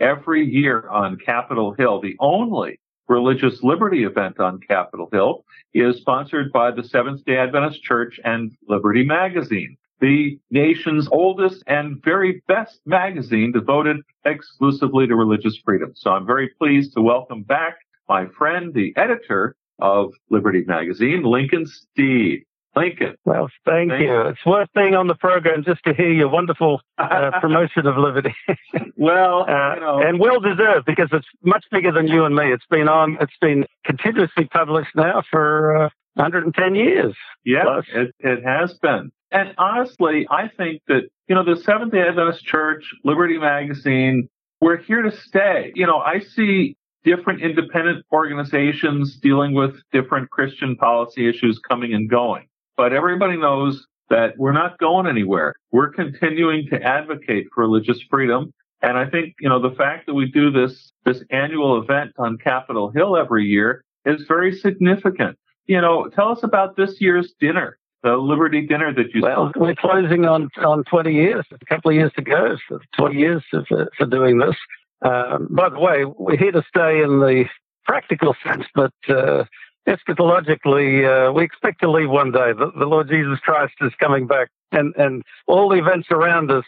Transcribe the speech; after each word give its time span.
every 0.00 0.44
year 0.44 0.88
on 0.88 1.18
Capitol 1.18 1.72
Hill, 1.72 2.00
the 2.00 2.16
only 2.20 2.80
religious 3.08 3.62
liberty 3.62 4.04
event 4.04 4.40
on 4.40 4.60
Capitol 4.60 5.08
Hill, 5.12 5.44
is 5.74 5.96
sponsored 5.98 6.52
by 6.52 6.70
the 6.70 6.84
Seventh 6.84 7.24
day 7.24 7.36
Adventist 7.36 7.82
Church 7.82 8.18
and 8.24 8.52
Liberty 8.68 9.04
Magazine, 9.04 9.76
the 10.00 10.38
nation's 10.50 11.08
oldest 11.10 11.62
and 11.66 12.02
very 12.02 12.42
best 12.48 12.80
magazine 12.84 13.52
devoted 13.52 13.96
exclusively 14.24 15.06
to 15.06 15.14
religious 15.14 15.56
freedom. 15.64 15.92
So 15.94 16.10
I'm 16.10 16.26
very 16.26 16.50
pleased 16.58 16.94
to 16.94 17.00
welcome 17.00 17.42
back 17.42 17.76
my 18.08 18.26
friend, 18.26 18.72
the 18.74 18.92
editor 18.96 19.56
of 19.78 20.12
Liberty 20.30 20.64
Magazine, 20.66 21.22
Lincoln 21.22 21.66
Steed. 21.66 22.44
Lincoln. 22.76 23.16
Well, 23.24 23.48
thank, 23.64 23.90
thank 23.90 24.02
you. 24.02 24.20
It's 24.22 24.44
worth 24.44 24.68
being 24.74 24.94
on 24.94 25.06
the 25.06 25.14
program 25.14 25.64
just 25.64 25.82
to 25.84 25.94
hear 25.94 26.12
your 26.12 26.28
wonderful 26.28 26.80
uh, 26.98 27.30
promotion 27.40 27.86
of 27.86 27.96
Liberty. 27.96 28.34
well, 28.96 29.46
uh, 29.48 29.74
you 29.74 29.80
know. 29.80 30.00
and 30.02 30.20
well 30.20 30.40
deserved 30.40 30.84
because 30.86 31.08
it's 31.12 31.26
much 31.42 31.64
bigger 31.70 31.90
than 31.90 32.06
you 32.06 32.24
and 32.24 32.34
me. 32.34 32.52
It's 32.52 32.66
been 32.70 32.88
on. 32.88 33.16
It's 33.20 33.36
been 33.40 33.64
continuously 33.84 34.44
published 34.44 34.94
now 34.94 35.22
for 35.30 35.84
uh, 35.84 35.88
110 36.14 36.74
years. 36.74 37.14
Yes, 37.44 37.66
it, 37.94 38.14
it 38.20 38.44
has 38.44 38.74
been. 38.74 39.10
And 39.32 39.54
honestly, 39.58 40.26
I 40.30 40.48
think 40.48 40.82
that 40.88 41.08
you 41.28 41.34
know 41.34 41.44
the 41.44 41.60
Seventh 41.62 41.92
Day 41.92 42.02
Adventist 42.06 42.44
Church, 42.44 42.84
Liberty 43.04 43.38
Magazine, 43.38 44.28
we're 44.60 44.76
here 44.76 45.02
to 45.02 45.10
stay. 45.10 45.72
You 45.74 45.86
know, 45.86 45.98
I 45.98 46.20
see 46.20 46.76
different 47.04 47.40
independent 47.40 48.04
organizations 48.12 49.16
dealing 49.22 49.54
with 49.54 49.76
different 49.92 50.28
Christian 50.30 50.76
policy 50.76 51.28
issues 51.28 51.58
coming 51.68 51.94
and 51.94 52.10
going 52.10 52.46
but 52.76 52.92
everybody 52.92 53.36
knows 53.36 53.86
that 54.10 54.34
we're 54.38 54.52
not 54.52 54.78
going 54.78 55.06
anywhere. 55.06 55.54
We're 55.72 55.90
continuing 55.90 56.68
to 56.70 56.82
advocate 56.82 57.46
for 57.54 57.62
religious 57.62 58.00
freedom. 58.08 58.52
And 58.82 58.96
I 58.96 59.08
think, 59.08 59.34
you 59.40 59.48
know, 59.48 59.60
the 59.60 59.74
fact 59.74 60.06
that 60.06 60.14
we 60.14 60.30
do 60.30 60.50
this, 60.50 60.92
this 61.04 61.22
annual 61.30 61.80
event 61.80 62.12
on 62.18 62.38
Capitol 62.38 62.90
Hill 62.90 63.16
every 63.16 63.46
year 63.46 63.82
is 64.04 64.22
very 64.28 64.52
significant. 64.52 65.36
You 65.66 65.80
know, 65.80 66.08
tell 66.14 66.28
us 66.28 66.42
about 66.42 66.76
this 66.76 67.00
year's 67.00 67.34
dinner, 67.40 67.78
the 68.02 68.16
Liberty 68.16 68.66
dinner 68.66 68.94
that 68.94 69.12
you 69.12 69.22
Well, 69.22 69.52
we're 69.56 69.74
closing 69.74 70.26
on, 70.26 70.48
on 70.64 70.84
20 70.84 71.12
years, 71.12 71.44
a 71.50 71.64
couple 71.66 71.90
of 71.90 71.96
years 71.96 72.12
to 72.16 72.22
go, 72.22 72.56
so 72.68 72.78
20 72.96 73.16
years 73.16 73.42
for, 73.50 73.90
for 73.96 74.06
doing 74.06 74.38
this. 74.38 74.54
Um, 75.02 75.48
by 75.50 75.68
the 75.68 75.80
way, 75.80 76.04
we're 76.04 76.36
here 76.36 76.52
to 76.52 76.62
stay 76.68 77.02
in 77.02 77.18
the 77.18 77.46
practical 77.84 78.34
sense, 78.46 78.64
but 78.74 78.92
uh, 79.08 79.44
eschatologically, 79.86 81.04
uh, 81.04 81.32
we 81.32 81.44
expect 81.44 81.80
to 81.80 81.90
leave 81.90 82.10
one 82.10 82.32
day. 82.32 82.52
The, 82.52 82.70
the, 82.76 82.86
Lord 82.86 83.08
Jesus 83.08 83.38
Christ 83.40 83.74
is 83.80 83.92
coming 84.00 84.26
back, 84.26 84.48
and, 84.72 84.94
and 84.96 85.22
all 85.46 85.68
the 85.68 85.78
events 85.78 86.08
around 86.10 86.50
us 86.50 86.64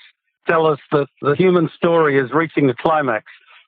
tell 0.46 0.66
us 0.66 0.78
that 0.92 1.08
the 1.20 1.34
human 1.34 1.68
story 1.76 2.18
is 2.18 2.30
reaching 2.32 2.70
a 2.70 2.74
climax, 2.74 3.26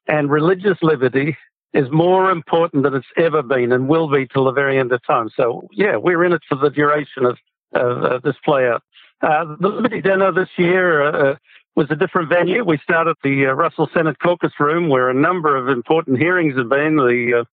and 0.09 0.31
religious 0.31 0.79
liberty 0.83 1.37
is 1.73 1.87
more 1.91 2.31
important 2.31 2.83
than 2.83 2.95
it's 2.95 3.07
ever 3.17 3.43
been 3.43 3.73
and 3.73 3.89
will 3.89 4.11
be 4.11 4.27
till 4.27 4.45
the 4.45 4.53
very 4.53 4.79
end 4.79 4.93
of 4.93 5.01
time. 5.07 5.31
So, 5.37 5.69
yeah, 5.73 5.97
we're 5.97 6.25
in 6.25 6.33
it 6.33 6.43
for 6.49 6.57
the 6.57 6.71
duration 6.71 7.27
of, 7.27 7.39
of 7.75 8.23
this 8.23 8.35
play 8.45 8.67
out. 8.67 8.83
Uh, 9.23 9.57
the 9.61 9.69
Liberty 9.69 10.01
Dinner 10.01 10.33
this 10.33 10.49
year 10.57 11.03
uh, 11.03 11.37
was 11.77 11.87
a 11.91 11.97
different 11.97 12.29
venue. 12.29 12.65
We 12.65 12.79
started 12.79 13.17
the 13.23 13.47
uh, 13.47 13.53
Russell 13.53 13.89
Senate 13.95 14.19
Caucus 14.19 14.53
Room, 14.59 14.89
where 14.89 15.11
a 15.11 15.15
number 15.15 15.57
of 15.57 15.69
important 15.69 16.19
hearings 16.19 16.57
have 16.57 16.69
been. 16.69 16.97
The 16.97 17.45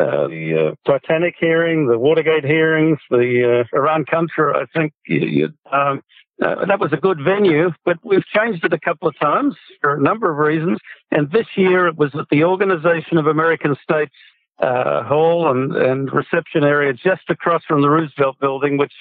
uh, 0.00 0.26
the 0.26 0.72
uh, 0.72 0.90
Titanic 0.90 1.36
hearing, 1.38 1.86
the 1.86 1.98
Watergate 1.98 2.44
hearings, 2.44 2.98
the 3.10 3.64
uh, 3.72 3.76
Iran 3.76 4.04
Contra. 4.10 4.58
I 4.58 4.66
think 4.76 4.92
you, 5.06 5.20
you, 5.20 5.44
um, 5.70 6.02
uh, 6.42 6.64
that 6.66 6.80
was 6.80 6.92
a 6.92 6.96
good 6.96 7.20
venue, 7.24 7.70
but 7.84 7.98
we've 8.02 8.26
changed 8.26 8.64
it 8.64 8.72
a 8.72 8.80
couple 8.80 9.06
of 9.06 9.16
times 9.20 9.54
for 9.80 9.94
a 9.94 10.00
number 10.00 10.30
of 10.30 10.38
reasons. 10.38 10.78
And 11.12 11.30
this 11.30 11.46
year 11.56 11.86
it 11.86 11.96
was 11.96 12.10
at 12.14 12.26
the 12.30 12.42
Organization 12.42 13.18
of 13.18 13.26
American 13.26 13.76
States 13.82 14.14
uh, 14.58 15.04
Hall 15.04 15.50
and, 15.50 15.76
and 15.76 16.12
reception 16.12 16.64
area 16.64 16.92
just 16.92 17.22
across 17.28 17.62
from 17.64 17.82
the 17.82 17.88
Roosevelt 17.88 18.38
Building, 18.40 18.78
which 18.78 18.92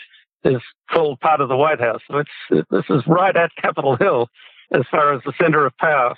is 0.43 0.61
called 0.91 1.19
part 1.21 1.41
of 1.41 1.49
the 1.49 1.55
White 1.55 1.79
House. 1.79 2.01
So 2.09 2.19
it's 2.19 2.65
this 2.69 2.85
is 2.89 3.01
right 3.07 3.35
at 3.35 3.49
Capitol 3.59 3.95
Hill 3.95 4.27
as 4.71 4.83
far 4.91 5.13
as 5.13 5.21
the 5.25 5.33
center 5.39 5.65
of 5.65 5.75
power 5.77 6.15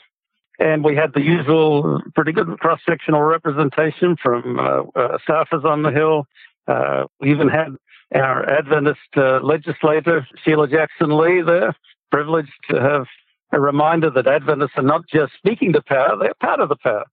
and 0.59 0.83
we 0.83 0.95
had 0.95 1.13
the 1.13 1.21
usual 1.21 2.01
pretty 2.13 2.31
good 2.31 2.47
cross 2.59 2.79
sectional 2.87 3.21
representation 3.21 4.15
from 4.21 4.59
uh, 4.59 4.83
uh, 4.95 5.17
staffers 5.27 5.65
on 5.65 5.83
the 5.83 5.91
Hill. 5.91 6.25
Uh, 6.67 7.05
we 7.19 7.31
even 7.31 7.49
had 7.49 7.75
our 8.13 8.47
Adventist 8.49 8.99
uh, 9.17 9.39
legislator, 9.41 10.25
Sheila 10.43 10.67
Jackson 10.67 11.17
Lee, 11.17 11.41
there, 11.41 11.75
privileged 12.11 12.53
to 12.69 12.79
have 12.79 13.05
a 13.51 13.59
reminder 13.59 14.09
that 14.09 14.27
Adventists 14.27 14.77
are 14.77 14.83
not 14.83 15.07
just 15.07 15.33
speaking 15.37 15.73
to 15.73 15.81
power, 15.81 16.17
they're 16.17 16.33
part 16.35 16.59
of 16.59 16.69
the 16.69 16.75
power. 16.75 17.05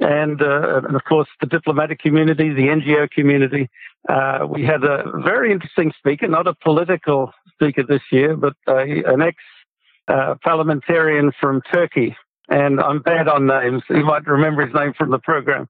And, 0.00 0.40
uh, 0.40 0.80
and 0.84 0.96
of 0.96 1.04
course, 1.04 1.28
the 1.40 1.46
diplomatic 1.46 1.98
community, 1.98 2.52
the 2.52 2.68
NGO 2.68 3.10
community. 3.10 3.68
Uh, 4.08 4.46
we 4.48 4.64
had 4.64 4.82
a 4.82 5.04
very 5.24 5.52
interesting 5.52 5.92
speaker, 5.98 6.26
not 6.26 6.46
a 6.46 6.54
political 6.54 7.32
speaker 7.52 7.82
this 7.82 8.00
year, 8.10 8.34
but 8.34 8.54
an 8.66 9.20
ex 9.20 9.36
parliamentarian 10.42 11.32
from 11.38 11.60
Turkey 11.70 12.16
and 12.50 12.80
I'm 12.80 13.00
bad 13.00 13.28
on 13.28 13.46
names. 13.46 13.82
You 13.88 14.04
might 14.04 14.26
remember 14.26 14.66
his 14.66 14.74
name 14.74 14.92
from 14.92 15.10
the 15.10 15.18
program. 15.18 15.68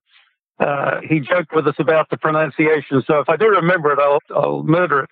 Uh, 0.59 0.99
he 1.07 1.19
joked 1.19 1.55
with 1.55 1.67
us 1.67 1.75
about 1.79 2.09
the 2.09 2.17
pronunciation, 2.17 3.03
so 3.07 3.19
if 3.19 3.29
I 3.29 3.37
do 3.37 3.47
remember 3.47 3.91
it, 3.93 3.99
I'll, 3.99 4.19
I'll 4.35 4.63
murder 4.63 5.01
it. 5.01 5.09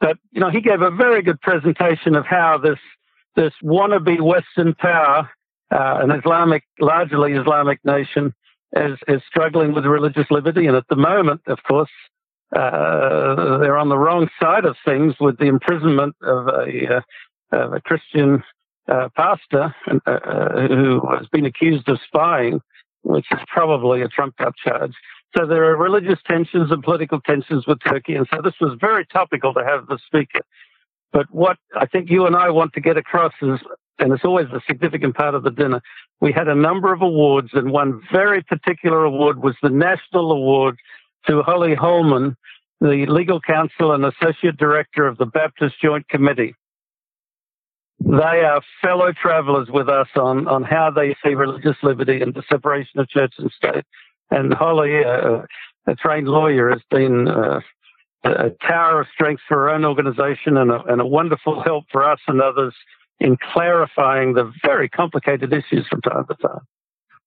But 0.00 0.18
you 0.32 0.40
know, 0.40 0.50
he 0.50 0.60
gave 0.60 0.80
a 0.82 0.90
very 0.90 1.22
good 1.22 1.40
presentation 1.40 2.16
of 2.16 2.26
how 2.26 2.58
this 2.58 2.78
this 3.36 3.52
wannabe 3.62 4.20
Western 4.20 4.74
power, 4.74 5.30
uh, 5.70 5.98
an 6.02 6.10
Islamic, 6.10 6.64
largely 6.80 7.32
Islamic 7.32 7.78
nation, 7.84 8.34
is 8.74 8.98
is 9.08 9.22
struggling 9.28 9.72
with 9.72 9.84
religious 9.86 10.26
liberty, 10.30 10.66
and 10.66 10.76
at 10.76 10.88
the 10.88 10.96
moment, 10.96 11.42
of 11.46 11.62
course, 11.62 11.90
uh, 12.54 13.58
they're 13.58 13.78
on 13.78 13.88
the 13.88 13.98
wrong 13.98 14.28
side 14.42 14.64
of 14.64 14.76
things 14.84 15.14
with 15.20 15.38
the 15.38 15.46
imprisonment 15.46 16.16
of 16.22 16.48
a, 16.48 16.96
uh, 16.96 17.56
of 17.56 17.72
a 17.72 17.80
Christian 17.80 18.42
uh, 18.88 19.08
pastor 19.16 19.74
uh, 19.88 20.10
uh, 20.10 20.68
who 20.68 21.00
has 21.16 21.26
been 21.28 21.46
accused 21.46 21.88
of 21.88 21.98
spying, 22.06 22.60
which 23.02 23.26
is 23.32 23.38
probably 23.48 24.02
a 24.02 24.08
trumped 24.08 24.40
up 24.40 24.54
charge. 24.62 24.92
So 25.36 25.46
there 25.46 25.64
are 25.64 25.76
religious 25.76 26.18
tensions 26.26 26.70
and 26.70 26.82
political 26.82 27.20
tensions 27.20 27.66
with 27.66 27.78
Turkey. 27.86 28.16
And 28.16 28.26
so 28.32 28.40
this 28.42 28.54
was 28.60 28.76
very 28.80 29.06
topical 29.06 29.54
to 29.54 29.64
have 29.64 29.86
the 29.86 29.98
speaker. 30.06 30.40
But 31.12 31.26
what 31.30 31.56
I 31.76 31.86
think 31.86 32.10
you 32.10 32.26
and 32.26 32.36
I 32.36 32.50
want 32.50 32.72
to 32.74 32.80
get 32.80 32.96
across 32.96 33.32
is, 33.42 33.60
and 33.98 34.12
it's 34.12 34.24
always 34.24 34.46
a 34.52 34.60
significant 34.66 35.16
part 35.16 35.34
of 35.34 35.42
the 35.42 35.50
dinner, 35.50 35.80
we 36.20 36.32
had 36.32 36.48
a 36.48 36.54
number 36.54 36.92
of 36.92 37.02
awards, 37.02 37.50
and 37.52 37.70
one 37.70 38.00
very 38.12 38.42
particular 38.42 39.04
award 39.04 39.42
was 39.42 39.56
the 39.62 39.70
National 39.70 40.32
Award 40.32 40.76
to 41.26 41.42
Holly 41.42 41.74
Hollman, 41.74 42.36
the 42.80 43.06
legal 43.06 43.40
counsel 43.40 43.92
and 43.92 44.04
associate 44.04 44.56
director 44.56 45.06
of 45.06 45.18
the 45.18 45.26
Baptist 45.26 45.80
Joint 45.82 46.08
Committee. 46.08 46.54
They 48.00 48.42
are 48.44 48.62
fellow 48.82 49.12
travelers 49.12 49.68
with 49.70 49.88
us 49.88 50.08
on, 50.16 50.48
on 50.48 50.62
how 50.62 50.90
they 50.90 51.14
see 51.22 51.34
religious 51.34 51.76
liberty 51.82 52.22
and 52.22 52.34
the 52.34 52.42
separation 52.50 52.98
of 52.98 53.08
church 53.08 53.34
and 53.38 53.50
state. 53.50 53.84
And 54.30 54.54
Holly, 54.54 55.04
uh, 55.04 55.42
a 55.86 55.94
trained 55.96 56.28
lawyer, 56.28 56.70
has 56.70 56.80
been 56.90 57.28
uh, 57.28 57.60
a 58.24 58.50
tower 58.66 59.02
of 59.02 59.06
strength 59.12 59.42
for 59.46 59.56
her 59.56 59.70
own 59.70 59.84
organization 59.84 60.56
and 60.56 60.70
a, 60.70 60.82
and 60.84 61.00
a 61.00 61.06
wonderful 61.06 61.62
help 61.62 61.84
for 61.92 62.08
us 62.08 62.20
and 62.26 62.40
others 62.40 62.74
in 63.18 63.36
clarifying 63.52 64.32
the 64.32 64.50
very 64.64 64.88
complicated 64.88 65.52
issues 65.52 65.86
from 65.88 66.00
time 66.00 66.24
to 66.26 66.34
time. 66.36 66.60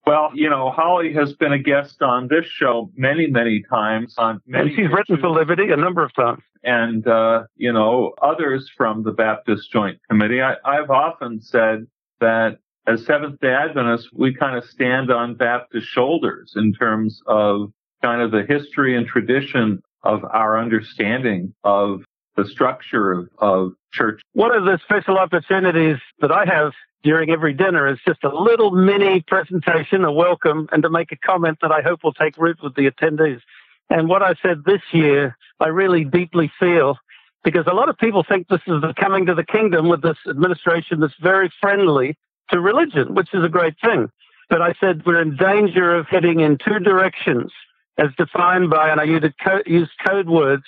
Well, 0.06 0.32
you 0.34 0.50
know, 0.50 0.70
Holly 0.70 1.14
has 1.14 1.34
been 1.34 1.54
a 1.54 1.60
guest 1.60 2.02
on 2.02 2.28
this 2.28 2.46
show 2.46 2.92
many, 2.96 3.28
many 3.28 3.64
times. 3.70 4.16
On 4.18 4.42
many 4.46 4.64
and 4.64 4.72
she's 4.72 4.86
issues. 4.86 4.94
written 4.94 5.18
for 5.18 5.30
Liberty 5.30 5.72
a 5.72 5.78
number 5.78 6.04
of 6.04 6.14
times. 6.14 6.42
And, 6.64 7.08
uh, 7.08 7.44
you 7.56 7.72
know, 7.72 8.14
others 8.22 8.70
from 8.76 9.04
the 9.04 9.12
Baptist 9.12 9.72
Joint 9.72 10.00
Committee. 10.10 10.42
I, 10.42 10.56
I've 10.66 10.90
often 10.90 11.42
said 11.42 11.88
that 12.20 12.58
as 12.86 13.06
Seventh 13.06 13.40
day 13.40 13.54
Adventists, 13.54 14.10
we 14.14 14.34
kind 14.34 14.58
of 14.58 14.66
stand 14.66 15.10
on 15.10 15.36
Baptist 15.36 15.88
shoulders 15.88 16.54
in 16.58 16.74
terms 16.74 17.22
of 17.28 17.72
kind 18.02 18.22
of 18.22 18.32
the 18.32 18.44
history 18.44 18.98
and 18.98 19.08
tradition 19.08 19.82
of 20.04 20.26
our 20.26 20.60
understanding 20.60 21.54
of 21.64 22.02
the 22.36 22.46
structure 22.48 23.12
of, 23.12 23.30
of 23.38 23.74
church. 23.92 24.22
One 24.34 24.56
of 24.56 24.66
the 24.66 24.80
special 24.84 25.18
opportunities 25.18 25.98
that 26.20 26.32
I 26.32 26.46
have 26.46 26.74
during 27.04 27.30
every 27.30 27.54
dinner 27.54 27.88
is 27.88 28.00
just 28.08 28.24
a 28.24 28.30
little 28.30 28.72
mini 28.72 29.22
presentation, 29.22 30.04
a 30.06 30.12
welcome, 30.12 30.68
and 30.72 30.84
to 30.84 30.90
make 30.90 31.12
a 31.12 31.18
comment 31.18 31.60
that 31.62 31.72
I 31.72 31.82
hope 31.82 32.04
will 32.04 32.14
take 32.14 32.38
root 32.38 32.60
with 32.64 32.76
the 32.76 32.90
attendees. 32.90 33.42
And 33.90 34.08
what 34.08 34.24
I 34.24 34.34
said 34.42 34.64
this 34.66 34.82
year, 34.92 35.38
I 35.60 35.68
really 35.68 36.06
deeply 36.06 36.52
feel 36.60 36.98
because 37.44 37.66
a 37.68 37.74
lot 37.74 37.90
of 37.90 37.98
people 37.98 38.24
think 38.24 38.48
this 38.48 38.62
is 38.68 38.82
the 38.82 38.94
coming 38.98 39.26
to 39.26 39.36
the 39.36 39.44
kingdom 39.44 39.90
with 39.90 40.02
this 40.02 40.18
administration 40.30 41.02
that's 41.02 41.14
very 41.22 41.52
friendly 41.60 42.18
to 42.50 42.60
religion, 42.60 43.14
which 43.14 43.34
is 43.34 43.44
a 43.44 43.50
great 43.50 43.76
thing. 43.84 44.10
But 44.50 44.62
I 44.62 44.74
said 44.80 45.06
we're 45.06 45.22
in 45.22 45.36
danger 45.36 45.96
of 45.96 46.08
heading 46.08 46.40
in 46.40 46.58
two 46.58 46.80
directions 46.80 47.52
as 47.98 48.08
defined 48.18 48.70
by, 48.70 48.90
and 48.90 49.00
I 49.00 49.04
used 49.04 49.92
code 50.06 50.30
words 50.30 50.64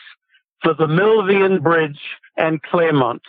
for 0.66 0.74
the 0.74 0.88
Milvian 0.88 1.62
Bridge 1.62 2.00
and 2.38 2.60
Clermont. 2.64 3.22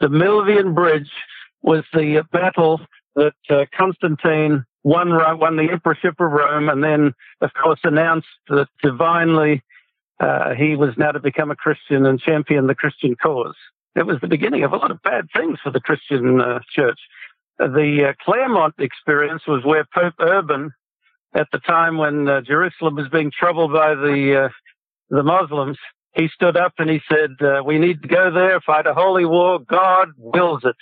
The 0.00 0.08
Milvian 0.08 0.74
Bridge 0.74 1.10
was 1.62 1.82
the 1.94 2.24
battle 2.30 2.82
that 3.14 3.32
uh, 3.48 3.64
Constantine 3.74 4.62
won, 4.84 5.08
won 5.38 5.56
the 5.56 5.70
emperorship 5.72 6.20
of 6.20 6.30
Rome, 6.30 6.68
and 6.68 6.84
then, 6.84 7.14
of 7.40 7.50
course, 7.54 7.80
announced 7.84 8.28
that 8.48 8.68
divinely 8.82 9.62
uh, 10.20 10.52
he 10.54 10.76
was 10.76 10.90
now 10.98 11.12
to 11.12 11.20
become 11.20 11.50
a 11.50 11.56
Christian 11.56 12.04
and 12.04 12.20
champion 12.20 12.66
the 12.66 12.74
Christian 12.74 13.16
cause. 13.16 13.56
It 13.96 14.04
was 14.04 14.18
the 14.20 14.28
beginning 14.28 14.62
of 14.62 14.74
a 14.74 14.76
lot 14.76 14.90
of 14.90 15.00
bad 15.02 15.28
things 15.34 15.58
for 15.62 15.70
the 15.70 15.80
Christian 15.80 16.38
uh, 16.38 16.60
church. 16.74 16.98
The 17.58 18.10
uh, 18.10 18.12
Clermont 18.22 18.74
experience 18.78 19.42
was 19.48 19.64
where 19.64 19.86
Pope 19.94 20.14
Urban, 20.20 20.70
at 21.34 21.48
the 21.50 21.60
time 21.60 21.96
when 21.96 22.28
uh, 22.28 22.42
Jerusalem 22.42 22.96
was 22.96 23.08
being 23.08 23.30
troubled 23.30 23.72
by 23.72 23.94
the 23.94 24.44
uh, 24.44 24.48
the 25.08 25.22
Muslims, 25.22 25.78
he 26.14 26.28
stood 26.28 26.56
up 26.56 26.74
and 26.78 26.90
he 26.90 27.00
said, 27.08 27.30
uh, 27.40 27.62
"We 27.64 27.78
need 27.78 28.02
to 28.02 28.08
go 28.08 28.30
there, 28.30 28.60
fight 28.60 28.86
a 28.86 28.94
holy 28.94 29.24
war. 29.24 29.58
God 29.60 30.08
wills 30.16 30.62
it." 30.64 30.76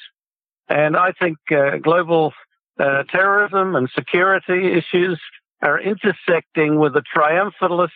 And 0.69 0.97
I 0.97 1.13
think 1.13 1.39
uh, 1.51 1.79
global 1.83 2.33
uh, 2.79 3.03
terrorism 3.11 3.77
and 3.77 3.89
security 3.95 4.73
issues 4.73 5.21
are 5.63 5.81
intersecting 5.81 6.79
with 6.79 6.97
a 6.97 7.03
triumphalist 7.17 7.91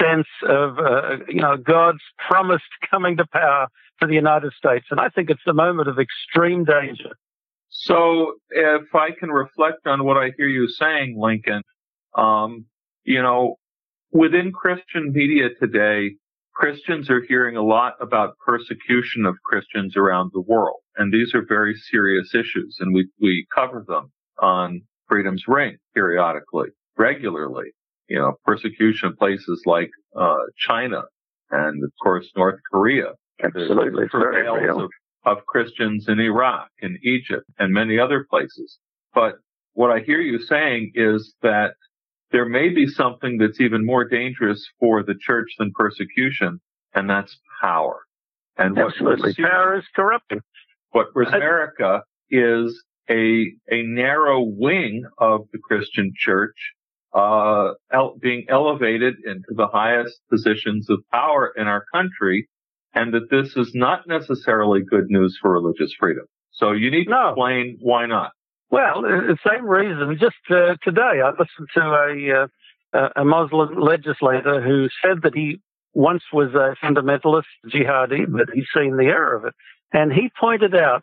sense 0.00 0.26
of, 0.48 0.78
uh, 0.78 1.18
you 1.28 1.40
know, 1.40 1.56
God's 1.56 2.02
promised 2.18 2.64
coming 2.90 3.16
to 3.18 3.26
power 3.26 3.68
for 3.98 4.08
the 4.08 4.14
United 4.14 4.52
States. 4.52 4.86
And 4.90 5.00
I 5.00 5.08
think 5.08 5.30
it's 5.30 5.46
a 5.46 5.52
moment 5.52 5.88
of 5.88 5.98
extreme 5.98 6.64
danger. 6.64 7.16
So 7.68 8.34
if 8.50 8.94
I 8.94 9.10
can 9.18 9.30
reflect 9.30 9.86
on 9.86 10.04
what 10.04 10.16
I 10.16 10.32
hear 10.36 10.48
you 10.48 10.68
saying, 10.68 11.16
Lincoln, 11.18 11.62
um, 12.14 12.64
you 13.04 13.22
know, 13.22 13.56
within 14.12 14.52
Christian 14.52 15.12
media 15.12 15.48
today, 15.60 16.16
Christians 16.58 17.08
are 17.08 17.22
hearing 17.28 17.56
a 17.56 17.62
lot 17.62 17.94
about 18.00 18.36
persecution 18.44 19.24
of 19.26 19.36
Christians 19.44 19.96
around 19.96 20.32
the 20.34 20.40
world. 20.40 20.80
And 20.96 21.12
these 21.12 21.32
are 21.32 21.44
very 21.48 21.74
serious 21.74 22.34
issues. 22.34 22.76
And 22.80 22.92
we, 22.92 23.08
we 23.20 23.46
cover 23.54 23.84
them 23.86 24.10
on 24.42 24.82
Freedom's 25.08 25.44
Ring 25.46 25.76
periodically, 25.94 26.70
regularly. 26.96 27.70
You 28.08 28.18
know, 28.18 28.32
persecution 28.44 29.08
of 29.08 29.18
places 29.18 29.62
like, 29.66 29.90
uh, 30.18 30.34
China 30.66 31.02
and 31.52 31.84
of 31.84 31.92
course 32.02 32.28
North 32.36 32.58
Korea. 32.72 33.12
Absolutely. 33.40 34.04
The 34.04 34.08
travails 34.08 34.82
of, 34.82 35.36
of 35.36 35.46
Christians 35.46 36.06
in 36.08 36.18
Iraq 36.18 36.68
and 36.82 36.98
Egypt 37.04 37.44
and 37.60 37.72
many 37.72 38.00
other 38.00 38.26
places. 38.28 38.78
But 39.14 39.34
what 39.74 39.92
I 39.92 40.00
hear 40.00 40.20
you 40.20 40.40
saying 40.40 40.90
is 40.96 41.34
that 41.42 41.74
there 42.30 42.46
may 42.46 42.68
be 42.68 42.86
something 42.86 43.38
that's 43.38 43.60
even 43.60 43.84
more 43.84 44.04
dangerous 44.04 44.68
for 44.78 45.02
the 45.02 45.14
church 45.18 45.48
than 45.58 45.72
persecution, 45.74 46.60
and 46.94 47.08
that's 47.08 47.38
power. 47.60 48.00
And 48.56 48.78
Absolutely. 48.78 49.34
power 49.34 49.78
is 49.78 49.84
corrupting. 49.94 50.40
What 50.90 51.08
America 51.14 52.02
is 52.30 52.82
a, 53.08 53.46
a 53.70 53.82
narrow 53.82 54.40
wing 54.42 55.04
of 55.18 55.42
the 55.52 55.58
Christian 55.58 56.12
church, 56.16 56.56
uh, 57.14 57.72
el- 57.92 58.16
being 58.20 58.46
elevated 58.48 59.14
into 59.24 59.48
the 59.50 59.68
highest 59.68 60.20
positions 60.30 60.90
of 60.90 60.98
power 61.12 61.52
in 61.56 61.66
our 61.66 61.84
country, 61.94 62.48
and 62.94 63.14
that 63.14 63.30
this 63.30 63.56
is 63.56 63.72
not 63.74 64.06
necessarily 64.06 64.80
good 64.82 65.06
news 65.08 65.38
for 65.40 65.52
religious 65.52 65.92
freedom. 65.98 66.24
So 66.50 66.72
you 66.72 66.90
need 66.90 67.04
to 67.04 67.10
no. 67.10 67.28
explain 67.28 67.78
why 67.80 68.06
not. 68.06 68.32
Well, 68.70 69.02
the 69.02 69.38
same 69.48 69.66
reason. 69.66 70.18
Just 70.20 70.36
uh, 70.50 70.76
today, 70.82 71.22
I 71.24 71.30
listened 71.30 71.68
to 71.74 71.80
a 71.80 72.48
uh, 72.94 73.08
a 73.16 73.24
Muslim 73.24 73.80
legislator 73.80 74.60
who 74.60 74.88
said 75.02 75.22
that 75.22 75.34
he 75.34 75.60
once 75.94 76.22
was 76.32 76.54
a 76.54 76.74
fundamentalist 76.84 77.44
jihadi, 77.66 78.30
but 78.30 78.48
he's 78.52 78.66
seen 78.74 78.96
the 78.96 79.04
error 79.04 79.34
of 79.34 79.44
it, 79.46 79.54
and 79.92 80.12
he 80.12 80.30
pointed 80.38 80.74
out 80.74 81.02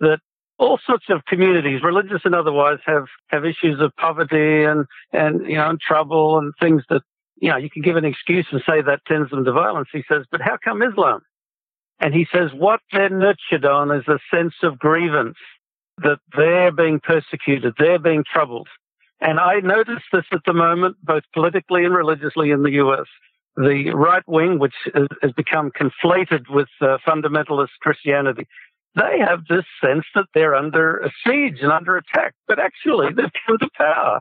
that 0.00 0.18
all 0.58 0.78
sorts 0.86 1.06
of 1.08 1.24
communities, 1.26 1.82
religious 1.82 2.22
and 2.24 2.34
otherwise, 2.34 2.78
have 2.86 3.06
have 3.28 3.44
issues 3.44 3.80
of 3.80 3.94
poverty 3.96 4.64
and 4.64 4.86
and 5.12 5.46
you 5.46 5.56
know 5.56 5.70
and 5.70 5.80
trouble 5.80 6.38
and 6.38 6.52
things 6.60 6.82
that 6.90 7.02
you 7.40 7.48
know 7.48 7.56
you 7.56 7.70
can 7.70 7.82
give 7.82 7.96
an 7.96 8.04
excuse 8.04 8.46
and 8.50 8.62
say 8.68 8.82
that 8.82 9.04
tends 9.06 9.30
them 9.30 9.44
to 9.44 9.52
violence. 9.52 9.88
He 9.92 10.02
says, 10.08 10.24
but 10.30 10.40
how 10.40 10.56
come 10.62 10.82
Islam? 10.82 11.20
And 12.00 12.12
he 12.12 12.26
says 12.32 12.50
what 12.52 12.80
they're 12.92 13.08
nurtured 13.08 13.64
on 13.64 13.92
is 13.92 14.06
a 14.08 14.18
sense 14.34 14.54
of 14.62 14.78
grievance 14.78 15.36
that 15.98 16.18
they're 16.36 16.72
being 16.72 17.00
persecuted, 17.00 17.74
they're 17.78 17.98
being 17.98 18.24
troubled. 18.30 18.68
And 19.20 19.38
I 19.38 19.60
notice 19.60 20.02
this 20.12 20.24
at 20.32 20.40
the 20.44 20.52
moment, 20.52 20.96
both 21.02 21.22
politically 21.32 21.84
and 21.84 21.94
religiously 21.94 22.50
in 22.50 22.62
the 22.62 22.72
US. 22.72 23.06
The 23.56 23.92
right 23.94 24.26
wing, 24.26 24.58
which 24.58 24.74
has 24.94 25.32
become 25.36 25.70
conflated 25.70 26.50
with 26.50 26.68
uh, 26.80 26.98
fundamentalist 27.06 27.68
Christianity, 27.80 28.48
they 28.96 29.18
have 29.18 29.46
this 29.48 29.64
sense 29.82 30.04
that 30.14 30.26
they're 30.34 30.54
under 30.54 30.98
a 30.98 31.10
siege 31.24 31.58
and 31.60 31.72
under 31.72 31.96
attack, 31.96 32.34
but 32.46 32.58
actually 32.58 33.12
they've 33.12 33.30
come 33.46 33.58
to 33.58 33.68
power. 33.76 34.20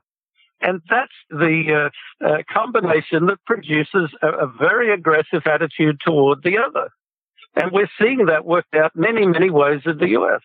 And 0.61 0.81
that's 0.89 1.11
the 1.29 1.89
uh, 2.21 2.25
uh, 2.25 2.37
combination 2.51 3.25
that 3.25 3.43
produces 3.45 4.09
a, 4.21 4.27
a 4.29 4.47
very 4.47 4.93
aggressive 4.93 5.43
attitude 5.45 5.99
toward 6.05 6.43
the 6.43 6.57
other. 6.57 6.89
And 7.55 7.71
we're 7.71 7.89
seeing 8.01 8.25
that 8.27 8.45
worked 8.45 8.73
out 8.73 8.91
many, 8.95 9.25
many 9.25 9.49
ways 9.49 9.81
in 9.85 9.97
the 9.97 10.09
US. 10.19 10.41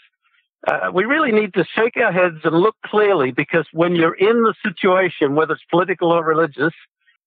Uh, 0.66 0.90
we 0.93 1.05
really 1.05 1.32
need 1.32 1.55
to 1.55 1.64
shake 1.75 1.96
our 1.96 2.12
heads 2.12 2.38
and 2.44 2.55
look 2.55 2.75
clearly 2.84 3.31
because 3.31 3.66
when 3.72 3.94
you're 3.94 4.14
in 4.14 4.43
the 4.43 4.55
situation, 4.64 5.34
whether 5.34 5.55
it's 5.55 5.62
political 5.70 6.10
or 6.10 6.25
religious, 6.25 6.75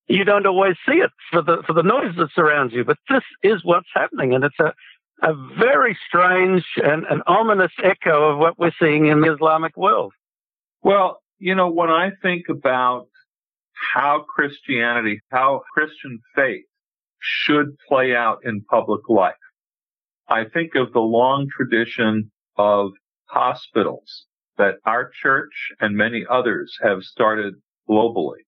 you 0.08 0.26
don't 0.26 0.46
always 0.46 0.76
see 0.88 0.96
it 0.96 1.12
for 1.32 1.42
the 1.42 1.64
for 1.66 1.74
the 1.74 1.84
noise 1.84 2.14
that 2.18 2.30
surrounds 2.36 2.74
you. 2.74 2.84
But 2.84 2.98
this 3.10 3.24
is 3.44 3.64
what's 3.64 3.88
happening, 3.94 4.34
and 4.34 4.44
it's 4.44 4.60
a 4.60 4.74
a 5.22 5.34
very 5.58 5.98
strange 6.08 6.66
and 6.78 7.06
an 7.06 7.22
ominous 7.28 7.72
echo 7.84 8.32
of 8.32 8.40
what 8.40 8.58
we're 8.58 8.72
seeing 8.80 9.06
in 9.08 9.22
the 9.22 9.34
Islamic 9.34 9.78
world. 9.78 10.14
Well, 10.82 11.22
you 11.38 11.56
know, 11.56 11.70
when 11.70 11.90
I 11.90 12.12
think 12.22 12.46
about 12.50 13.08
how 13.94 14.26
Christianity, 14.28 15.22
how 15.32 15.62
Christian 15.74 16.20
faith 16.36 16.66
should 17.20 17.78
play 17.88 18.16
out 18.16 18.40
in 18.44 18.62
public 18.62 19.08
life, 19.10 19.36
I 20.28 20.46
think 20.46 20.76
of 20.76 20.92
the 20.92 21.00
long 21.00 21.48
tradition 21.56 22.32
of 22.58 22.92
hospitals 23.32 24.26
that 24.58 24.76
our 24.86 25.10
church 25.22 25.72
and 25.80 25.96
many 25.96 26.26
others 26.30 26.78
have 26.84 27.04
started 27.04 27.56
globally. 27.90 28.44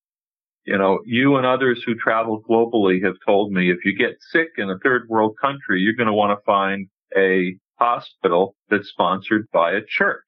You 0.65 0.77
know, 0.77 0.99
you 1.05 1.35
and 1.35 1.45
others 1.45 1.83
who 1.85 1.95
travel 1.95 2.41
globally 2.49 3.03
have 3.03 3.15
told 3.25 3.51
me 3.51 3.71
if 3.71 3.83
you 3.83 3.97
get 3.97 4.21
sick 4.31 4.49
in 4.57 4.69
a 4.69 4.77
third 4.79 5.07
world 5.09 5.35
country, 5.41 5.81
you're 5.81 5.95
going 5.95 6.07
to 6.07 6.13
want 6.13 6.37
to 6.37 6.43
find 6.45 6.87
a 7.17 7.55
hospital 7.79 8.55
that's 8.69 8.89
sponsored 8.89 9.47
by 9.51 9.71
a 9.73 9.81
church. 9.87 10.23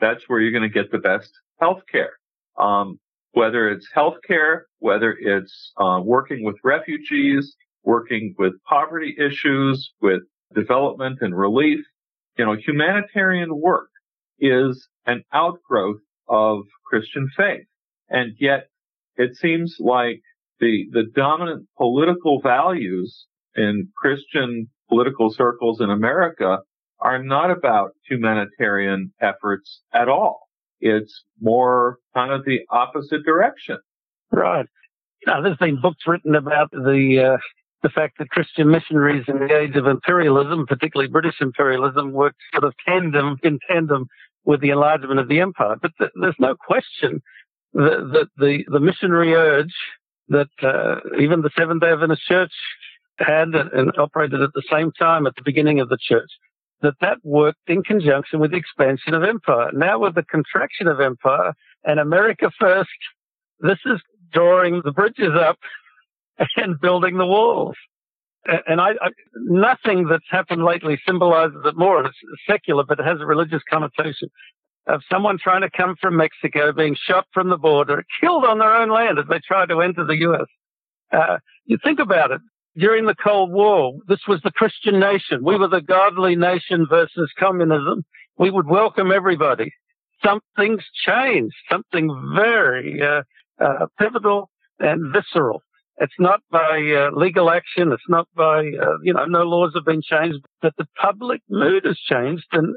That's 0.00 0.24
where 0.28 0.40
you're 0.40 0.52
going 0.52 0.68
to 0.68 0.82
get 0.82 0.90
the 0.90 0.98
best 0.98 1.30
health 1.60 1.82
care. 1.90 2.12
Um, 2.58 2.98
whether 3.32 3.68
it's 3.68 3.88
healthcare, 3.94 4.62
whether 4.78 5.12
it's 5.12 5.72
uh, 5.76 6.00
working 6.02 6.44
with 6.44 6.56
refugees, 6.64 7.54
working 7.84 8.34
with 8.38 8.54
poverty 8.64 9.16
issues, 9.18 9.92
with 10.00 10.22
development 10.54 11.18
and 11.20 11.36
relief, 11.36 11.84
you 12.38 12.44
know, 12.44 12.56
humanitarian 12.56 13.60
work 13.60 13.90
is 14.38 14.88
an 15.06 15.24
outgrowth 15.32 16.00
of 16.28 16.60
Christian 16.86 17.28
faith. 17.36 17.66
And 18.08 18.32
yet 18.38 18.68
it 19.16 19.36
seems 19.36 19.76
like 19.80 20.20
the, 20.60 20.84
the 20.92 21.04
dominant 21.14 21.66
political 21.76 22.40
values 22.40 23.26
in 23.56 23.88
Christian 23.96 24.68
political 24.88 25.30
circles 25.32 25.80
in 25.80 25.90
America 25.90 26.58
are 27.00 27.22
not 27.22 27.50
about 27.50 27.90
humanitarian 28.08 29.12
efforts 29.20 29.82
at 29.92 30.08
all. 30.08 30.48
It's 30.80 31.24
more 31.40 31.98
kind 32.14 32.32
of 32.32 32.44
the 32.44 32.60
opposite 32.70 33.24
direction. 33.24 33.78
Right. 34.30 34.66
Now, 35.26 35.42
there's 35.42 35.56
been 35.56 35.80
books 35.80 36.04
written 36.06 36.34
about 36.36 36.70
the 36.70 37.34
uh, 37.34 37.38
the 37.82 37.88
fact 37.88 38.18
that 38.18 38.30
Christian 38.30 38.70
missionaries 38.70 39.24
in 39.28 39.38
the 39.38 39.56
age 39.56 39.76
of 39.76 39.86
imperialism, 39.86 40.66
particularly 40.66 41.10
British 41.10 41.36
imperialism, 41.40 42.12
worked 42.12 42.38
sort 42.52 42.64
of 42.64 42.74
tandem 42.86 43.36
in 43.42 43.58
tandem 43.68 44.06
with 44.44 44.60
the 44.60 44.70
enlargement 44.70 45.20
of 45.20 45.28
the 45.28 45.40
empire. 45.40 45.76
But 45.80 45.92
th- 45.98 46.10
there's 46.20 46.34
no 46.38 46.54
question 46.56 47.22
that, 47.74 48.10
that 48.12 48.28
the, 48.36 48.64
the 48.68 48.80
missionary 48.80 49.34
urge 49.34 49.74
that 50.28 50.48
uh, 50.62 50.96
even 51.18 51.42
the 51.42 51.50
Seventh 51.56 51.82
day 51.82 51.92
Adventist 51.92 52.22
Church 52.26 52.52
had 53.18 53.48
and 53.54 53.92
operated 53.98 54.40
at 54.42 54.50
the 54.54 54.62
same 54.70 54.92
time 54.92 55.26
at 55.26 55.34
the 55.36 55.42
beginning 55.44 55.80
of 55.80 55.88
the 55.88 55.98
church, 56.00 56.30
that 56.82 56.94
that 57.00 57.18
worked 57.24 57.58
in 57.66 57.82
conjunction 57.82 58.38
with 58.38 58.52
the 58.52 58.56
expansion 58.56 59.14
of 59.14 59.22
empire. 59.22 59.70
Now 59.72 59.98
with 59.98 60.14
the 60.14 60.22
contraction 60.22 60.86
of 60.86 61.00
empire 61.00 61.52
and 61.84 61.98
America 61.98 62.50
first, 62.58 62.90
this 63.60 63.78
is 63.86 64.00
drawing 64.32 64.82
the 64.84 64.92
bridges 64.92 65.32
up 65.34 65.58
and 66.56 66.80
building 66.80 67.16
the 67.18 67.26
walls. 67.26 67.76
And 68.66 68.80
I, 68.80 68.90
I, 68.90 69.10
nothing 69.34 70.06
that's 70.08 70.24
happened 70.30 70.64
lately 70.64 70.98
symbolizes 71.06 71.60
it 71.64 71.76
more. 71.76 72.04
It's 72.06 72.16
secular, 72.48 72.84
but 72.84 72.98
it 72.98 73.04
has 73.04 73.20
a 73.20 73.26
religious 73.26 73.62
connotation 73.68 74.28
of 74.86 75.02
someone 75.10 75.38
trying 75.38 75.60
to 75.60 75.70
come 75.70 75.96
from 76.00 76.16
Mexico 76.16 76.72
being 76.72 76.96
shot 77.06 77.26
from 77.34 77.50
the 77.50 77.58
border, 77.58 78.04
killed 78.20 78.44
on 78.44 78.58
their 78.58 78.74
own 78.74 78.90
land 78.90 79.18
as 79.18 79.26
they 79.28 79.40
try 79.46 79.66
to 79.66 79.82
enter 79.82 80.04
the 80.04 80.16
U.S. 80.16 80.46
Uh, 81.12 81.38
you 81.66 81.78
think 81.84 82.00
about 82.00 82.30
it. 82.30 82.40
During 82.76 83.06
the 83.06 83.14
Cold 83.14 83.50
War, 83.50 83.94
this 84.06 84.20
was 84.28 84.40
the 84.42 84.52
Christian 84.52 85.00
nation. 85.00 85.44
We 85.44 85.58
were 85.58 85.68
the 85.68 85.82
godly 85.82 86.36
nation 86.36 86.86
versus 86.88 87.30
communism. 87.38 88.04
We 88.38 88.50
would 88.50 88.66
welcome 88.66 89.10
everybody. 89.10 89.72
Something's 90.24 90.84
changed. 91.04 91.54
Something 91.70 92.34
very 92.36 93.02
uh, 93.02 93.22
uh, 93.60 93.86
pivotal 93.98 94.48
and 94.78 95.12
visceral. 95.12 95.62
It's 96.00 96.14
not 96.18 96.40
by 96.50 96.80
uh, 96.96 97.10
legal 97.16 97.50
action. 97.50 97.92
It's 97.92 98.08
not 98.08 98.28
by, 98.36 98.58
uh, 98.58 98.98
you 99.02 99.12
know, 99.12 99.24
no 99.24 99.42
laws 99.42 99.72
have 99.74 99.84
been 99.84 100.02
changed, 100.02 100.38
but 100.62 100.74
the 100.78 100.86
public 101.00 101.40
mood 101.50 101.84
has 101.84 101.98
changed. 101.98 102.46
And 102.52 102.76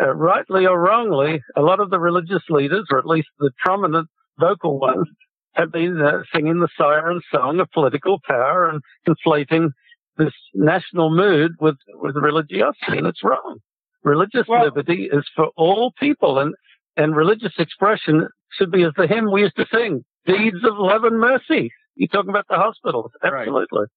uh, 0.00 0.14
rightly 0.14 0.66
or 0.66 0.80
wrongly, 0.80 1.42
a 1.54 1.60
lot 1.60 1.80
of 1.80 1.90
the 1.90 2.00
religious 2.00 2.42
leaders, 2.48 2.86
or 2.90 2.98
at 2.98 3.06
least 3.06 3.28
the 3.38 3.50
prominent 3.62 4.08
vocal 4.38 4.78
ones, 4.78 5.06
have 5.54 5.70
been 5.70 6.00
uh, 6.00 6.22
singing 6.34 6.60
the 6.60 6.68
siren 6.78 7.20
song 7.30 7.60
of 7.60 7.70
political 7.72 8.18
power 8.26 8.70
and 8.70 8.80
conflating 9.06 9.68
this 10.16 10.32
national 10.54 11.14
mood 11.14 11.52
with, 11.60 11.76
with 11.94 12.16
religiosity. 12.16 12.96
And 12.98 13.06
it's 13.06 13.22
wrong. 13.22 13.58
Religious 14.02 14.46
well, 14.48 14.64
liberty 14.64 15.10
is 15.12 15.24
for 15.36 15.50
all 15.56 15.92
people. 16.00 16.38
And, 16.38 16.54
and 16.96 17.14
religious 17.14 17.52
expression 17.58 18.28
should 18.58 18.70
be 18.70 18.82
as 18.82 18.92
the 18.96 19.06
hymn 19.06 19.30
we 19.30 19.42
used 19.42 19.56
to 19.56 19.66
sing, 19.70 20.04
deeds 20.26 20.64
of 20.64 20.78
love 20.78 21.04
and 21.04 21.20
mercy. 21.20 21.70
You 21.94 22.08
talk 22.08 22.26
about 22.28 22.46
the 22.48 22.56
hospitals. 22.56 23.12
Absolutely. 23.22 23.66
Right. 23.72 23.88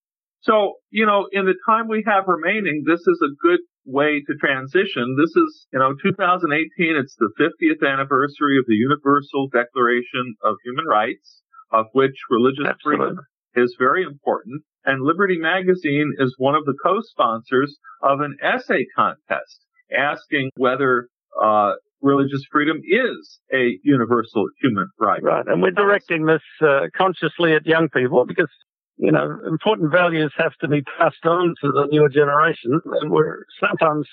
So, 0.42 0.74
you 0.92 1.06
know, 1.06 1.28
in 1.32 1.46
the 1.46 1.56
time 1.66 1.88
we 1.88 2.04
have 2.06 2.26
remaining, 2.28 2.84
this 2.86 3.00
is 3.00 3.20
a 3.24 3.34
good 3.42 3.62
way 3.86 4.22
to 4.28 4.36
transition. 4.36 5.16
This 5.18 5.36
is, 5.36 5.68
you 5.74 5.80
know, 5.80 5.94
2018, 6.04 6.96
it's 6.96 7.16
the 7.18 7.32
50th 7.40 7.82
anniversary 7.88 8.58
of 8.60 8.66
the 8.68 8.76
Universal 8.76 9.50
Declaration 9.52 10.36
of 10.44 10.56
Human 10.64 10.86
Rights, 10.86 11.42
of 11.72 11.88
which 11.94 12.16
religious 12.30 12.68
Absolutely. 12.68 13.06
freedom 13.06 13.26
is 13.56 13.76
very 13.80 14.04
important. 14.04 14.62
And 14.86 15.02
Liberty 15.02 15.40
Magazine 15.40 16.14
is 16.20 16.36
one 16.38 16.54
of 16.54 16.66
the 16.66 16.76
co-sponsors 16.84 17.78
of 18.04 18.20
an 18.20 18.38
essay 18.42 18.86
contest 18.96 19.66
asking 19.96 20.52
whether 20.58 21.08
uh, 21.42 21.74
religious 22.02 22.44
freedom 22.52 22.78
is 22.84 23.40
a 23.54 23.80
universal 23.84 24.46
human 24.62 24.88
right. 25.00 25.22
Right. 25.24 25.46
And 25.48 25.62
we're 25.62 25.72
directing 25.72 26.26
this 26.26 26.42
uh, 26.62 26.88
consciously 26.96 27.54
at 27.54 27.66
young 27.66 27.90
people 27.90 28.26
because, 28.26 28.50
you 28.98 29.12
know, 29.12 29.40
important 29.48 29.92
values 29.92 30.34
have 30.38 30.54
to 30.62 30.68
be 30.68 30.84
passed 30.98 31.26
on 31.26 31.56
to 31.62 31.72
the 31.72 31.88
newer 31.92 32.10
generation. 32.10 32.80
And 33.02 33.12
we're 33.12 33.46
sometimes 33.60 34.08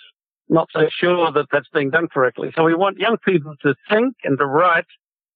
not 0.48 0.68
so 0.72 0.88
sure 0.90 1.32
that 1.32 1.46
that's 1.50 1.68
being 1.72 1.90
done 1.90 2.08
correctly. 2.12 2.52
So 2.56 2.64
we 2.64 2.74
want 2.74 2.98
young 2.98 3.16
people 3.24 3.54
to 3.62 3.74
think 3.90 4.14
and 4.24 4.38
to 4.38 4.46
write 4.46 4.86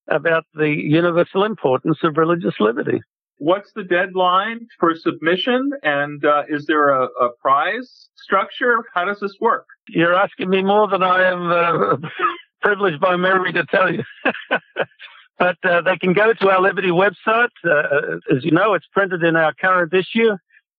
about 0.08 0.44
the 0.54 0.68
universal 0.68 1.44
importance 1.44 1.98
of 2.02 2.16
religious 2.16 2.54
liberty. 2.60 3.00
What's 3.38 3.72
the 3.72 3.84
deadline 3.84 4.66
for 4.80 4.94
submission? 4.94 5.70
And 5.82 6.24
uh, 6.24 6.44
is 6.48 6.64
there 6.66 6.88
a, 6.88 7.04
a, 7.04 7.30
prize 7.40 8.08
structure? 8.16 8.82
How 8.94 9.04
does 9.04 9.20
this 9.20 9.36
work? 9.40 9.66
You're 9.88 10.14
asking 10.14 10.48
me 10.48 10.62
more 10.62 10.88
than 10.88 11.02
I 11.02 11.24
am 11.24 11.50
uh, 11.50 12.08
privileged 12.62 12.98
by 13.00 13.16
memory 13.16 13.52
to 13.52 13.66
tell 13.66 13.92
you. 13.92 14.02
but 15.38 15.58
uh, 15.64 15.82
they 15.82 15.98
can 15.98 16.14
go 16.14 16.32
to 16.32 16.48
our 16.48 16.62
Liberty 16.62 16.88
website. 16.88 17.50
Uh, 17.62 18.16
as 18.34 18.42
you 18.42 18.52
know, 18.52 18.72
it's 18.72 18.86
printed 18.92 19.22
in 19.22 19.36
our 19.36 19.52
current 19.54 19.92
issue. 19.92 20.30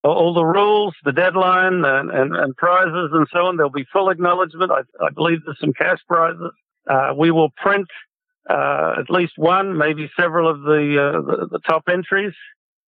All 0.02 0.32
the 0.34 0.44
rules, 0.44 0.94
the 1.04 1.12
deadline, 1.12 1.84
and, 1.84 2.10
and, 2.10 2.34
and 2.34 2.56
prizes, 2.56 3.10
and 3.12 3.26
so 3.32 3.46
on. 3.46 3.56
There'll 3.56 3.70
be 3.70 3.86
full 3.92 4.10
acknowledgement. 4.10 4.72
I, 4.72 4.80
I 5.04 5.10
believe 5.10 5.40
there's 5.44 5.60
some 5.60 5.72
cash 5.72 5.98
prizes. 6.08 6.52
Uh, 6.88 7.12
we 7.16 7.30
will 7.30 7.50
print 7.56 7.86
uh, 8.48 8.94
at 8.98 9.10
least 9.10 9.34
one, 9.36 9.76
maybe 9.76 10.10
several 10.18 10.48
of 10.48 10.62
the 10.62 10.96
uh, 10.98 11.20
the, 11.20 11.48
the, 11.52 11.58
top 11.68 11.84
entries, 11.90 12.32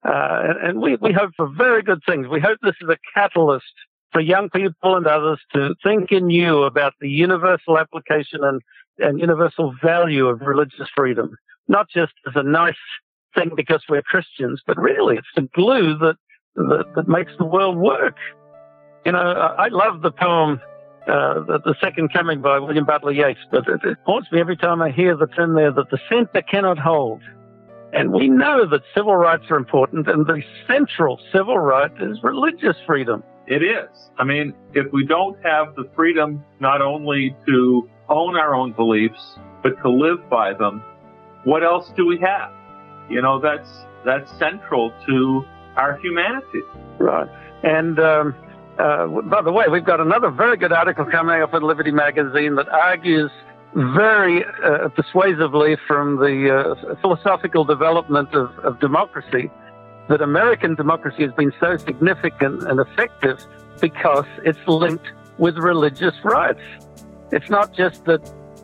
uh, 0.04 0.42
and, 0.44 0.70
and, 0.70 0.82
we 0.82 0.96
we 0.96 1.14
hope 1.14 1.32
for 1.38 1.48
very 1.48 1.84
good 1.84 2.02
things. 2.08 2.28
We 2.28 2.40
hope 2.40 2.58
this 2.62 2.76
is 2.82 2.90
a 2.90 2.98
catalyst 3.14 3.66
for 4.14 4.22
young 4.22 4.50
people 4.50 4.96
and 4.96 5.06
others 5.06 5.40
to 5.54 5.76
think 5.84 6.12
anew 6.12 6.64
about 6.64 6.94
the 7.02 7.10
universal 7.10 7.78
application 7.78 8.44
and, 8.44 8.62
and 9.00 9.20
universal 9.20 9.74
value 9.84 10.28
of 10.28 10.42
religious 10.42 10.88
freedom, 10.96 11.36
not 11.68 11.88
just 11.90 12.14
as 12.28 12.34
a 12.36 12.44
nice 12.44 12.76
thing 13.36 13.52
because 13.56 13.84
we're 13.90 14.04
Christians, 14.04 14.62
but 14.66 14.78
really 14.78 15.18
it's 15.18 15.28
the 15.36 15.50
glue 15.54 15.98
that, 15.98 16.16
that, 16.56 16.86
that 16.96 17.08
makes 17.08 17.32
the 17.38 17.46
world 17.46 17.78
work. 17.78 18.16
You 19.06 19.12
know, 19.12 19.20
I 19.20 19.68
love 19.70 20.02
the 20.02 20.12
poem, 20.12 20.62
uh, 21.08 21.42
the, 21.44 21.60
the, 21.66 21.76
Second 21.82 22.14
Coming 22.14 22.42
by 22.42 22.60
William 22.60 22.86
Butler 22.86 23.12
Yeats, 23.12 23.40
but 23.52 23.68
it, 23.68 23.82
it 23.84 23.98
haunts 24.06 24.32
me 24.32 24.40
every 24.40 24.56
time 24.56 24.82
I 24.82 24.90
hear 24.90 25.18
that's 25.18 25.38
in 25.38 25.54
there 25.54 25.72
that 25.72 25.90
the 25.90 26.00
center 26.10 26.42
cannot 26.42 26.80
hold. 26.80 27.22
And 27.92 28.12
we 28.12 28.30
know 28.30 28.68
that 28.70 28.82
civil 28.96 29.16
rights 29.16 29.44
are 29.50 29.58
important, 29.58 30.08
and 30.08 30.26
the 30.26 30.42
central 30.66 31.20
civil 31.32 31.58
right 31.58 31.92
is 32.02 32.24
religious 32.24 32.78
freedom. 32.88 33.22
It 33.48 33.62
is. 33.62 33.90
I 34.18 34.24
mean, 34.24 34.54
if 34.74 34.92
we 34.94 35.06
don't 35.06 35.38
have 35.44 35.76
the 35.76 35.90
freedom 35.96 36.44
not 36.60 36.82
only 36.82 37.36
to 37.48 37.90
own 38.10 38.38
our 38.38 38.56
own 38.56 38.72
beliefs, 38.72 39.38
but 39.62 39.82
to 39.84 39.90
live 39.90 40.30
by 40.30 40.54
them, 40.54 40.82
what 41.44 41.64
else 41.64 41.92
do 41.98 42.06
we 42.06 42.18
have? 42.20 42.52
You 43.10 43.22
know, 43.22 43.40
that's 43.40 43.70
that's 44.06 44.32
central 44.40 44.94
to 45.06 45.44
our 45.76 45.98
humanity. 45.98 46.62
Right. 46.98 47.28
And 47.64 48.00
um, 48.00 48.36
uh, 48.80 49.08
by 49.08 49.42
the 49.42 49.52
way, 49.52 49.66
we've 49.70 49.86
got 49.86 50.00
another 50.00 50.30
very 50.30 50.58
good 50.58 50.72
article 50.72 51.06
coming 51.06 51.42
up 51.42 51.54
in 51.54 51.64
Liberty 51.64 51.92
Magazine 51.92 52.56
that 52.56 52.68
argues 52.70 53.32
very 53.76 54.44
uh, 54.64 54.90
persuasively 54.90 55.78
from 55.88 56.18
the 56.18 56.76
uh, 56.90 56.96
philosophical 57.02 57.64
development 57.64 58.34
of, 58.34 58.58
of 58.60 58.80
democracy 58.80 59.50
that 60.10 60.22
American 60.22 60.76
democracy 60.76 61.24
has 61.24 61.32
been 61.34 61.52
so 61.60 61.78
significant 61.78 62.64
and 62.64 62.80
effective 62.80 63.40
because 63.80 64.26
it's 64.44 64.60
linked 64.68 65.08
with 65.38 65.58
religious 65.58 66.14
rights. 66.24 66.62
It's 67.32 67.50
not 67.50 67.74
just 67.74 68.06
that 68.06 68.22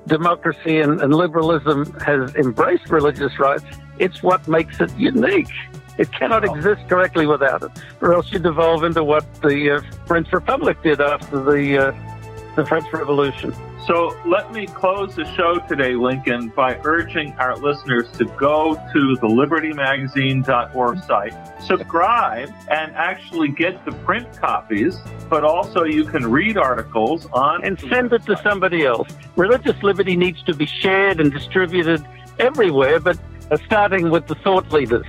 democracy 0.07 0.79
and, 0.79 1.01
and 1.01 1.13
liberalism 1.13 1.91
has 2.01 2.33
embraced 2.35 2.89
religious 2.89 3.39
rights, 3.39 3.65
it's 3.99 4.21
what 4.21 4.47
makes 4.47 4.79
it 4.79 4.95
unique. 4.97 5.51
It 5.99 6.09
cannot 6.13 6.45
exist 6.45 6.87
correctly 6.87 7.27
without 7.27 7.61
it, 7.61 7.71
or 7.99 8.13
else 8.13 8.31
you 8.31 8.39
devolve 8.39 8.85
into 8.85 9.03
what 9.03 9.25
the 9.41 9.71
uh, 9.71 9.81
French 10.07 10.31
Republic 10.31 10.81
did 10.81 11.01
after 11.01 11.43
the 11.43 11.77
uh, 11.77 12.55
the 12.55 12.65
French 12.65 12.85
Revolution. 12.93 13.53
So 13.85 14.15
let 14.25 14.53
me 14.53 14.65
close 14.65 15.15
the 15.15 15.25
show 15.35 15.59
today, 15.67 15.95
Lincoln, 15.95 16.49
by 16.49 16.79
urging 16.85 17.33
our 17.33 17.57
listeners 17.57 18.09
to 18.13 18.25
go 18.37 18.75
to 18.75 19.15
the 19.17 19.27
libertymagazine.org 19.27 21.03
site, 21.03 21.33
subscribe, 21.61 22.49
and 22.69 22.95
actually 22.95 23.49
get 23.49 23.83
the 23.83 23.91
print 23.91 24.27
copies, 24.39 24.97
but 25.29 25.43
also 25.43 25.83
you 25.83 26.05
can 26.05 26.29
read 26.29 26.57
articles 26.57 27.27
on. 27.33 27.65
And 27.65 27.77
send 27.77 28.13
it 28.13 28.25
to 28.27 28.37
somebody 28.37 28.85
else. 28.85 29.09
Religious 29.35 29.81
liberty 29.83 30.15
needs 30.15 30.41
to 30.43 30.53
be 30.53 30.65
shared 30.65 31.19
and 31.19 31.29
distributed 31.29 32.05
everywhere, 32.37 33.01
but 33.01 33.17
starting 33.65 34.11
with 34.11 34.27
the 34.27 34.35
thought 34.35 34.71
leaders. 34.71 35.05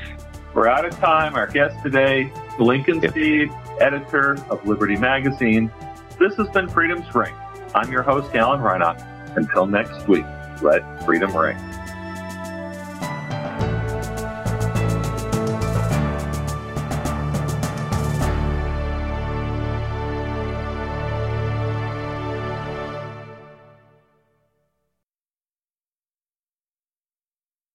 We're 0.53 0.67
out 0.67 0.85
of 0.85 0.99
time. 0.99 1.37
Our 1.37 1.47
guest 1.47 1.81
today, 1.83 2.33
Lincoln 2.59 3.01
yep. 3.01 3.13
Steed, 3.13 3.53
editor 3.79 4.33
of 4.51 4.67
Liberty 4.67 4.97
Magazine. 4.97 5.71
This 6.19 6.35
has 6.37 6.49
been 6.49 6.69
Freedom's 6.69 7.15
Ring. 7.15 7.33
I'm 7.73 7.91
your 7.93 8.03
host, 8.03 8.35
Alan 8.35 8.61
Reinach. 8.61 9.01
Until 9.37 9.67
next 9.67 10.09
week, 10.09 10.25
let 10.61 11.05
freedom 11.05 11.37
ring. 11.37 11.57